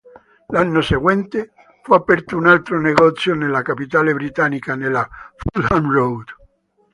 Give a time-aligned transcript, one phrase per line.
[0.47, 1.51] L'anno seguente,
[1.83, 6.23] fu aperto un altro negozio nella capitale britannica, nella Fulham Road.